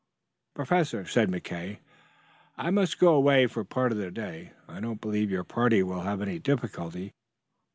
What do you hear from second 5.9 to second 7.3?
have any difficulty.